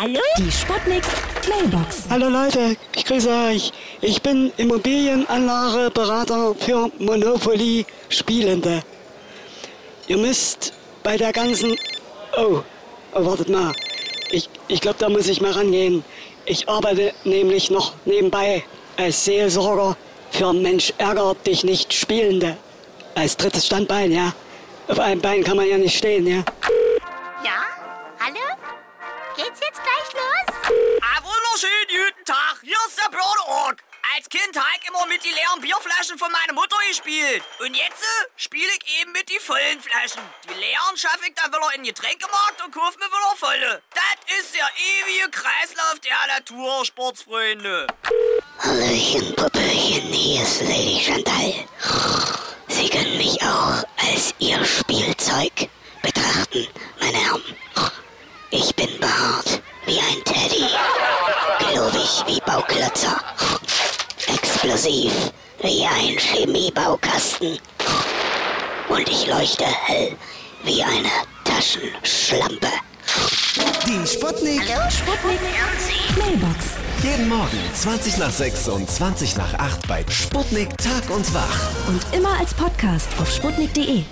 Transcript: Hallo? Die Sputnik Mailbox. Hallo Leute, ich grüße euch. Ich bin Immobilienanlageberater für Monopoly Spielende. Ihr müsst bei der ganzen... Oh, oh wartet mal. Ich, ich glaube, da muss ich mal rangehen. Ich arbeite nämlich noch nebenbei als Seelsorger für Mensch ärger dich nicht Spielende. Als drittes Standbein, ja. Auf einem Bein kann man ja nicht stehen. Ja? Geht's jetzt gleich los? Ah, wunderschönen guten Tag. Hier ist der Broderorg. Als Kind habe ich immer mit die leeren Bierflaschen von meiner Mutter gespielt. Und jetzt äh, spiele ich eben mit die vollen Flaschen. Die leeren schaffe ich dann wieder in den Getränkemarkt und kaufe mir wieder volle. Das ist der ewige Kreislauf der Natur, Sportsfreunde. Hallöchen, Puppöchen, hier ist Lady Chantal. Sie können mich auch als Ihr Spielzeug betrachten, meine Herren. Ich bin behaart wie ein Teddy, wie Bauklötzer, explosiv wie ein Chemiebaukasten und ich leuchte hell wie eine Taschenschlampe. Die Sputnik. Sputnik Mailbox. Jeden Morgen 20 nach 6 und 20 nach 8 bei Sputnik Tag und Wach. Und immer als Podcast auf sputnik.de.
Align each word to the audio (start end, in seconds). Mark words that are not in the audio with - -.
Hallo? 0.00 0.18
Die 0.38 0.50
Sputnik 0.50 1.02
Mailbox. 1.46 2.04
Hallo 2.08 2.30
Leute, 2.30 2.74
ich 2.96 3.04
grüße 3.04 3.28
euch. 3.50 3.70
Ich 4.00 4.22
bin 4.22 4.50
Immobilienanlageberater 4.56 6.54
für 6.54 6.90
Monopoly 6.98 7.84
Spielende. 8.08 8.82
Ihr 10.08 10.16
müsst 10.16 10.72
bei 11.02 11.18
der 11.18 11.34
ganzen... 11.34 11.76
Oh, 12.34 12.60
oh 13.12 13.26
wartet 13.26 13.50
mal. 13.50 13.74
Ich, 14.30 14.48
ich 14.68 14.80
glaube, 14.80 14.96
da 14.98 15.10
muss 15.10 15.28
ich 15.28 15.42
mal 15.42 15.52
rangehen. 15.52 16.02
Ich 16.46 16.66
arbeite 16.66 17.12
nämlich 17.24 17.70
noch 17.70 17.92
nebenbei 18.06 18.64
als 18.96 19.26
Seelsorger 19.26 19.98
für 20.30 20.54
Mensch 20.54 20.94
ärger 20.96 21.36
dich 21.46 21.62
nicht 21.62 21.92
Spielende. 21.92 22.56
Als 23.14 23.36
drittes 23.36 23.66
Standbein, 23.66 24.12
ja. 24.12 24.32
Auf 24.88 24.98
einem 24.98 25.20
Bein 25.20 25.44
kann 25.44 25.58
man 25.58 25.68
ja 25.68 25.76
nicht 25.76 25.98
stehen. 25.98 26.26
Ja? 26.26 26.42
Geht's 29.40 29.60
jetzt 29.60 29.80
gleich 29.82 30.12
los? 30.12 31.00
Ah, 31.00 31.22
wunderschönen 31.24 31.88
guten 31.88 32.24
Tag. 32.26 32.60
Hier 32.60 32.76
ist 32.86 32.98
der 32.98 33.08
Broderorg. 33.08 33.82
Als 34.14 34.28
Kind 34.28 34.54
habe 34.54 34.68
ich 34.78 34.86
immer 34.86 35.06
mit 35.06 35.24
die 35.24 35.30
leeren 35.30 35.62
Bierflaschen 35.62 36.18
von 36.18 36.30
meiner 36.30 36.52
Mutter 36.52 36.76
gespielt. 36.90 37.42
Und 37.58 37.74
jetzt 37.74 38.02
äh, 38.02 38.28
spiele 38.36 38.68
ich 38.68 39.00
eben 39.00 39.12
mit 39.12 39.30
die 39.30 39.38
vollen 39.38 39.80
Flaschen. 39.80 40.20
Die 40.44 40.60
leeren 40.60 40.94
schaffe 40.94 41.24
ich 41.26 41.34
dann 41.34 41.50
wieder 41.50 41.74
in 41.74 41.84
den 41.84 41.94
Getränkemarkt 41.94 42.60
und 42.62 42.74
kaufe 42.74 42.98
mir 42.98 43.06
wieder 43.06 43.36
volle. 43.36 43.82
Das 43.94 44.38
ist 44.38 44.54
der 44.54 44.68
ewige 44.76 45.30
Kreislauf 45.30 45.98
der 46.00 46.20
Natur, 46.36 46.84
Sportsfreunde. 46.84 47.86
Hallöchen, 48.58 49.34
Puppöchen, 49.36 50.12
hier 50.12 50.42
ist 50.42 50.60
Lady 50.60 51.00
Chantal. 51.00 51.64
Sie 52.68 52.90
können 52.90 53.16
mich 53.16 53.40
auch 53.40 53.84
als 54.04 54.34
Ihr 54.38 54.62
Spielzeug 54.66 55.70
betrachten, 56.02 56.68
meine 57.00 57.16
Herren. 57.16 57.56
Ich 58.52 58.74
bin 58.74 58.98
behaart 58.98 59.62
wie 59.86 60.00
ein 60.00 60.24
Teddy, 60.24 60.66
wie 62.26 62.40
Bauklötzer, 62.46 63.20
explosiv 64.26 65.12
wie 65.62 65.86
ein 65.86 66.18
Chemiebaukasten 66.18 67.58
und 68.88 69.08
ich 69.08 69.26
leuchte 69.26 69.64
hell 69.64 70.16
wie 70.64 70.82
eine 70.82 71.10
Taschenschlampe. 71.44 72.68
Die 73.86 74.06
Sputnik. 74.06 74.62
Sputnik 74.90 75.40
Mailbox. 76.18 76.64
Jeden 77.02 77.28
Morgen 77.28 77.58
20 77.74 78.18
nach 78.18 78.30
6 78.30 78.68
und 78.68 78.90
20 78.90 79.36
nach 79.36 79.54
8 79.54 79.88
bei 79.88 80.04
Sputnik 80.08 80.76
Tag 80.78 81.10
und 81.10 81.32
Wach. 81.34 81.70
Und 81.88 82.02
immer 82.12 82.38
als 82.38 82.52
Podcast 82.54 83.08
auf 83.18 83.30
sputnik.de. 83.30 84.04